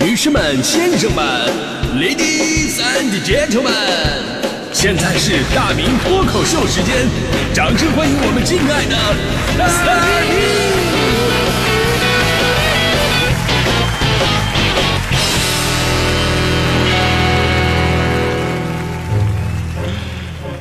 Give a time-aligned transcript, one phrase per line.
[0.00, 1.24] 女士们、先生们
[1.96, 3.72] ，Ladies and Gentlemen，
[4.72, 7.08] 现在是大明脱口秀时间，
[7.52, 8.96] 掌声欢迎我们敬爱的
[9.58, 9.66] 大
[10.24, 10.38] 明！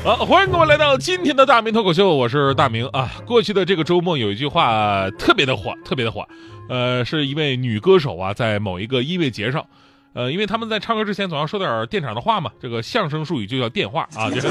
[0.03, 3.11] 好，欢迎各位来到今天的大明脱口秀，我是大明啊。
[3.25, 6.27] 过去的这个周末有一句话特别的火，特别的火，
[6.69, 9.65] 呃，是一位女歌手啊，在某一个音乐节上。
[10.13, 14.31] 呃，因为他们在唱歌之前总要说点电场的话嘛，这个相声术语就叫电话啊。
[14.31, 14.41] 这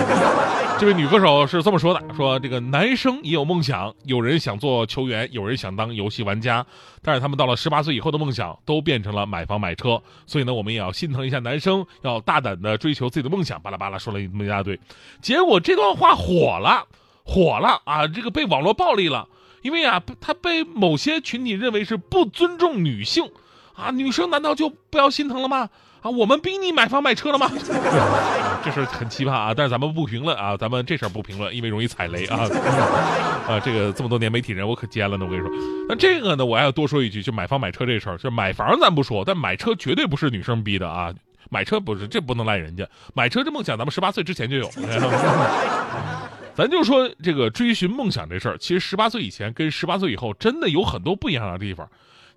[0.79, 6.65] 这位女歌手是这么说的：说这个男生也有梦想，有人想做球员，有人想当游戏玩家，
[7.03, 10.01] 但是他们到了十八岁以后的梦想都变成了买房买车。
[10.25, 13.61] 所以呢，我们也要心疼一下男生，要大胆的追求自己的梦想。
[13.61, 14.79] 巴拉巴拉说了一一大堆，
[15.21, 16.87] 结果这段话火了，
[17.25, 18.07] 火了啊！
[18.07, 19.27] 这个被网络暴力了，
[19.67, 23.29] 因为啊，他被某些群体认为是不尊重女性。
[23.75, 25.69] 啊，女生难道就不要心疼了吗？
[26.03, 27.51] 啊，我们逼你买房买车了吗？
[28.65, 29.53] 这事很奇葩啊！
[29.53, 32.49] 但是咱们不评论啊，咱们这事儿不评论，因为容易踩雷啊。
[33.49, 35.27] 啊，这个这么多年媒体人，我可尖了呢。
[35.27, 35.51] 我跟你说，
[35.89, 41.13] 那这个呢，我还要多说一句，就买房买车这事儿，就买房咱不说，但买车绝对不是女生逼的啊。
[41.51, 42.87] 买车不是，这不能赖人家。
[43.15, 44.71] 买车这梦想，咱们十八岁之前就有。
[46.57, 51.87] 咱就说这个追寻梦想这事儿，其实十八岁以前跟十八岁以后真的有很多不一样的地方。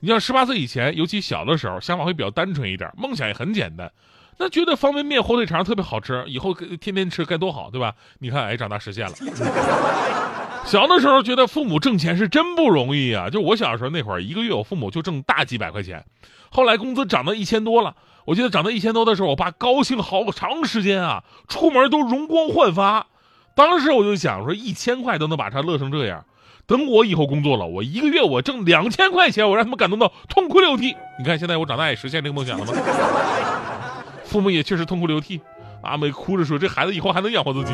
[0.02, 3.90] 你像十八岁以前，尤其小的时候，想法会比较单纯一点，梦想也很简单，
[4.38, 7.96] 那觉得方便面、火腿肠特别好吃，以后天天吃该多好，对吧？
[8.20, 9.14] 你看，哎，长大实现了。
[10.66, 16.06] 小的时候觉得父母挣钱是真不容易啊，就我小的时候那会儿，一个月我父母就挣大几百块钱，
[16.50, 17.96] 后来工资涨到一千多了，
[18.26, 23.08] 我记得涨到一千多的时候，我爸高兴好长时间啊，出门都容光焕发。
[23.56, 26.24] 当时我就想说，一千块都能把他乐成这样。
[26.66, 30.96] 等我以后工作了，我一个月我挣两千块钱，我让他们感动到痛哭流涕。
[31.18, 32.74] 你看现在我长大也实现这个梦想了吗？
[34.24, 35.42] 父母也确实痛哭流涕，
[35.82, 37.74] 阿美哭着说：“这孩子以后还能养活自己。”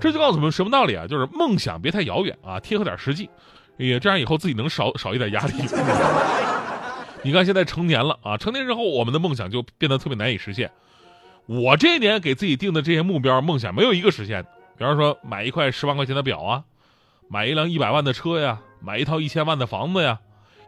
[0.00, 1.06] 这就告诉我们什么道理啊？
[1.06, 3.28] 就是梦想别太遥远啊，贴合点实际，
[3.76, 5.54] 也这样以后自己能少少一点压力。
[7.24, 10.70] 你看现在成年了啊，成年之后我们的梦想就变得特别难以实现。
[11.46, 14.44] 我这一年给自己定的这些目标梦想没有一个实现，
[14.78, 16.64] 比方说买一块十万块钱的表啊。
[17.28, 20.18] 买一辆一百万的车呀，买一套一千万的房子呀，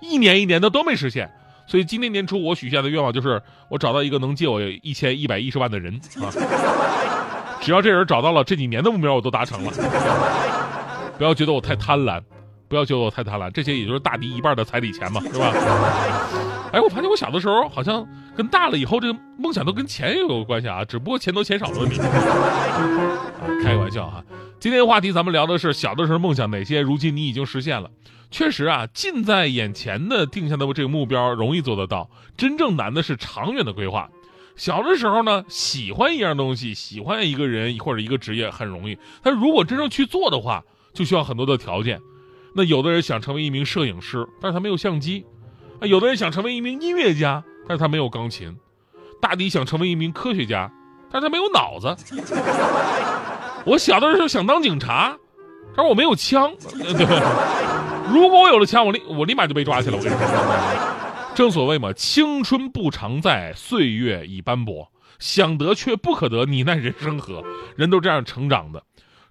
[0.00, 1.30] 一年一年的都没实现。
[1.66, 6.32] 所以今年年初我许下的愿望就是，我找到一个能借我一千一百一十万的人啊。
[7.60, 9.72] 只要这人找到了，这几年的目标我都达成了。
[11.18, 12.22] 不要觉得我太贪婪，
[12.66, 15.52] 不要觉得我太贪婪，这些也就是大迪一半的彩礼钱嘛，是吧？
[16.74, 18.04] 哎，我发现我小的时候好像
[18.36, 21.98] 跟大了以后，这个梦想都跟钱也有关系啊，只不过钱多钱少的问题。
[23.62, 24.24] 开个玩笑哈。
[24.58, 27.88] 今天的话题，咱们聊的是小的时候梦想哪些，如今你已经实现了。
[28.28, 34.10] 确实啊，近在眼前的定下的这个目标容易做得到，真正难的是长远的规划。
[34.56, 42.00] 小的时候呢，喜欢一样东西，喜欢一个人或者一个职业很容易，但如果真正去做的话，就需要很多的条件。
[42.56, 45.24] 那有的人想成为一名摄影师，但是他没有相机；
[45.80, 48.52] 啊，有的人想成为一名音乐家，但是他没有钢琴；
[49.20, 50.70] 大抵想成为一名科学家，
[51.10, 51.96] 但是他没有脑子。
[53.66, 55.16] 我小的时候想当警察，
[55.74, 56.54] 但是我没有枪。
[56.70, 59.96] 对，如果我有了枪，我立我立马就被抓起来。
[59.96, 60.26] 我跟你说，
[61.34, 67.42] 正所谓嘛，青春不常在，岁月已斑驳，想得却不可得，你奈人生何？
[67.74, 68.82] 人都这样成长的。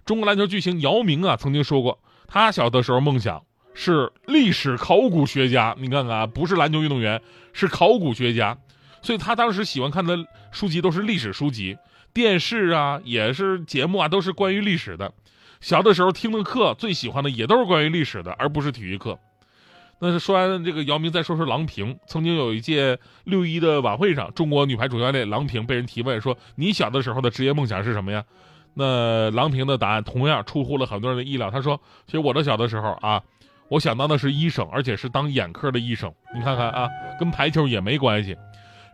[0.04, 3.42] 中国篮球巨星姚明啊，曾经说过，他小的时候梦想
[3.74, 5.74] 是历史考古学家。
[5.78, 7.20] 你看看啊，不是篮球运动员，
[7.52, 8.56] 是考古学家。
[9.02, 10.16] 所以他当时喜欢看的
[10.50, 11.76] 书籍都是历史书籍。
[12.14, 15.12] 电视啊，也是节目啊，都是关于历史的。
[15.60, 19.18] 小的时候听的课，最喜欢的也都是关于历史的，而不是体育课。
[19.98, 21.98] 那说完这个姚明，再说说郎平。
[22.06, 28.24] 曾经有一届六一的晚会上，中国女排主教练郎平被人提问说：“你小的时候的职业梦想是什么呀？”
[28.74, 31.50] 那郎平的答案同样出乎了很多人的意料。
[31.50, 33.22] 他说：“其实我的小的时候啊，
[33.74, 36.12] 我想当的是医生，而且是当眼科的医生。
[36.32, 38.36] 你看看啊，跟排球也没关系。”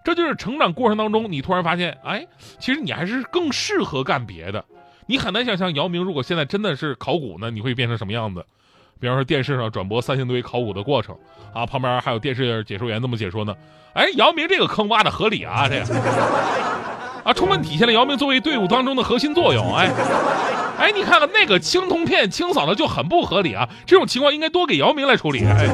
[0.03, 2.27] 这就是成长过程当中，你突然发现，哎，
[2.59, 4.65] 其实你还是更适合干别的。
[5.05, 8.43] 你很难想象姚明如果现在真的是考古呢，你会变成什么样子？
[8.99, 11.15] 比方说电视上转播三星堆考古的过程
[11.53, 13.55] 啊，旁边还有电视解说员这么解说呢。
[13.93, 16.01] 哎，姚明这个坑挖的合理啊，这个
[17.23, 19.75] 啊，充分体现了姚明作为队伍当中的核心作用。
[19.75, 19.91] 哎，
[20.81, 25.45] 哎，你看看那个青铜片清扫的就很不合理啊，这种情况应该多给姚明来处理。
[25.45, 25.69] 哎。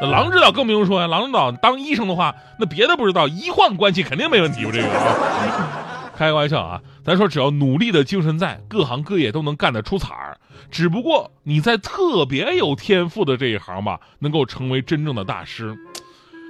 [0.00, 4.64] 那狼指导更不用说呀，狼指导当医生的话，那别的不知道，医患关系肯定没问题。
[4.64, 10.38] 我这个啊，开个玩笑啊，咱说只要努力的精神在，各行各业都能干得出彩儿。
[10.70, 15.76] 只不过你在特别有天赋的这一行吧，能够成为真正的大师。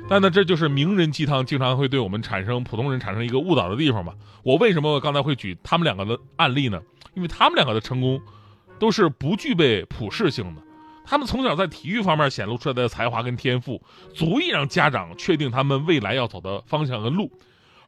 [0.08, 4.14] 但呢，这就是名人鸡汤经常会对我们产生普通人产生一个误导的地方吧。
[4.42, 6.82] 我为什么刚才会举他们两个的案例呢？
[7.14, 8.20] 因为他们两个的成功
[8.78, 10.62] 都是不具备普适性的。
[11.04, 13.82] 他们从小在体育方面显露出来的才华跟天赋，
[14.14, 17.30] 足以让家长确定他们未来要走的方向和路。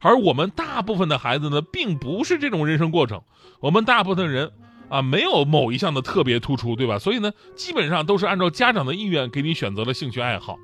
[0.01, 3.21] 而我们大部分的孩子呢，并不是这种人生过程。
[3.59, 4.51] 我们大部分人
[4.89, 6.99] 啊，没有某一项的特别突出，对吧？
[6.99, 10.57] 所以呢，基本上都是按照家长的意愿给你选择了兴趣爱好。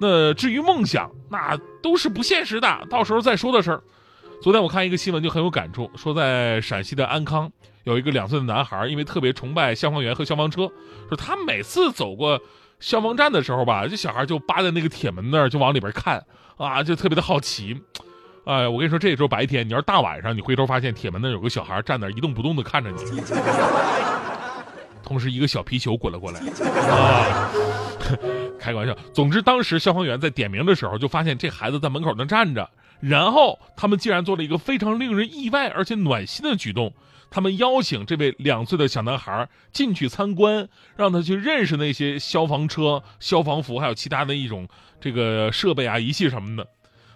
[0.00, 3.82] 那至于梦想，那都是不现实的，到时候再说的事儿。
[4.42, 7.50] 昨天我看一个新闻就很有感触，说在陕西的安康
[7.84, 10.70] 有一个两岁的男孩，因为特别崇拜消防员和消防车，
[11.08, 12.38] 说他每次走过
[12.80, 16.22] 消防站的时候吧，这小孩就扒在那个铁门那儿就往里边看
[16.56, 17.80] 啊，就特别的好奇。
[18.44, 23.22] 哎，我跟你说，这时候白天，你要是大晚上，你回头发现铁门那有个小孩站那一动不动的看着你，
[25.02, 26.40] 同时一个小皮球滚了过来
[26.90, 27.50] 啊。
[28.64, 36.94] 开玩笑，总之当时消防员在点名的时候，就发现这孩子在门口那站着，然后他们竟然做了一个非常令人意外而且暖心的举动，
[37.30, 40.66] 他们邀请这位两岁的小男孩进去参观，
[40.96, 44.66] 让他去认识那些消防车、消防服，还有其他的一种
[44.98, 46.66] 这个设备啊、仪器什么的。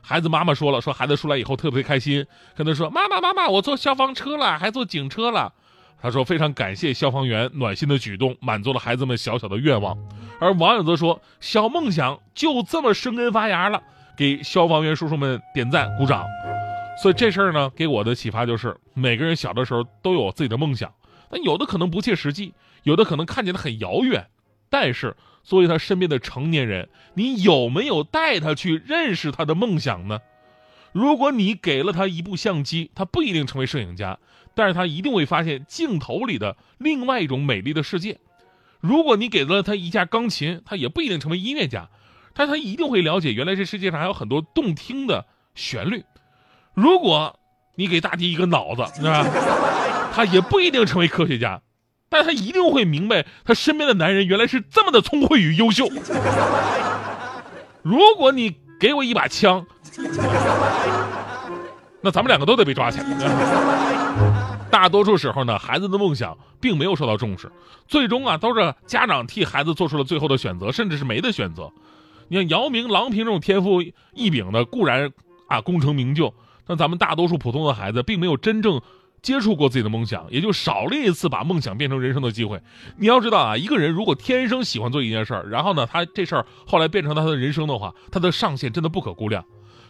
[0.03, 5.55] 孩子妈妈说了，说孩子出来以后特别开心，跟他说：“妈妈，妈妈，我坐消防车了，还坐警车了。”
[6.01, 9.99] 他说非常感谢消防员暖心的举动，满足了孩子们小小的愿望。
[10.41, 13.83] 而网友则说：“小梦想就这么生根发芽了，
[14.17, 16.25] 给消防员叔叔们点赞鼓掌。”
[17.03, 20.93] 所以这事儿呢，给我的启发就是，每个人小的时候都有自己的梦想，
[21.31, 24.27] 但有的可能不切实际，有的可能看起来很遥远。
[24.71, 30.21] 但是作为他身边的成年人，你有没有带他去认识他的梦想呢？
[30.93, 34.19] 如果你给了他一部相机，他不一定成为摄影家，
[34.55, 38.19] 但是他一定会发现镜头里的另外一种美丽的世界。
[38.81, 41.89] 如果你给了他一架钢琴，他也不一定成为音乐家，
[42.35, 46.05] 但他一定会了解原来这世界上还有很多动听的旋律。
[46.75, 47.39] 如果
[47.75, 49.27] 你给大迪一个脑子，是吧？
[50.15, 51.61] 他也不一定成为科学家，
[52.09, 55.89] 但他一定会明白他身边的男人原来是这么的聪慧与优秀。
[57.83, 59.67] 如果你给我一把枪，
[62.01, 63.98] 那咱们两个都得被抓起来。
[64.71, 67.51] 大多数时候呢，孩子的梦想并没有受到重视，
[67.87, 71.71] 最终啊都是家长替孩子做出了最后的选择，甚至是没得选择。
[72.29, 73.83] 你像姚明、郎平这种天赋
[74.13, 75.11] 异禀的，固然
[75.49, 76.35] 啊功成名就，
[76.67, 78.81] 但咱们大多数普通的孩子并没有真正
[79.23, 82.61] 接触过自己的梦想，也就少了一次把梦想变成人生的机会。
[82.99, 89.45] 你要知道啊，一个人如果天生喜欢做一件事儿，然后呢他这事儿后来变成他的人生的话，他的上限真的不可估量。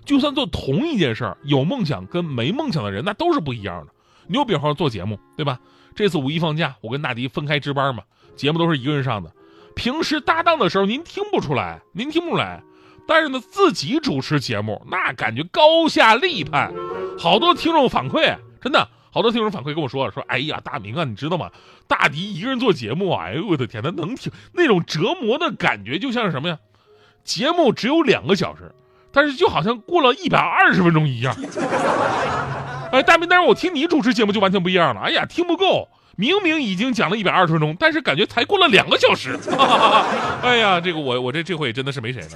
[0.04, 3.92] 就算做同一件事儿，有梦想跟没梦想的人那都是不一样的。
[4.28, 5.58] 你就比方说做节目，对吧？
[5.94, 8.04] 这次五一放假，我跟大迪分开值班嘛，
[8.36, 9.32] 节目都是一个人上的。
[9.74, 12.62] 平时搭档的时候，您听不出来，您听不出来。
[13.06, 16.72] 但是呢，自己主持节目，那感觉高下立判。
[17.18, 21.50] 好多听众反馈，真的好多听众反馈跟我说说，哎呀，大明啊，你知道吗？
[21.86, 26.58] 大迪一个人做节目，哎呦我的天，他能听那种折磨的感觉，就像是什么呀？
[27.24, 28.74] 节目只有两个小时，
[29.10, 31.34] 但是就好像过了一百二十分钟一样。
[32.90, 35.00] 哎，大明，但是我听你主持节目就完全不一样了。
[35.02, 39.38] 哎呀，听不够，明明已经讲了一百二十分钟，但是感觉才过了两个小时。
[40.42, 42.28] 哎呀，这个我我这这回真的是没谁了。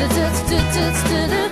[0.00, 0.30] 跟我
[1.28, 1.50] 来，